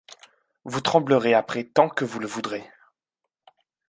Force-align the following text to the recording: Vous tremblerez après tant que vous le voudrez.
Vous 0.63 0.81
tremblerez 0.81 1.35
après 1.35 1.63
tant 1.63 1.87
que 1.87 2.05
vous 2.05 2.17
le 2.19 2.25
voudrez. 2.25 2.63